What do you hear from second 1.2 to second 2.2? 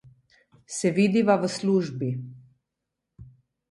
v službi.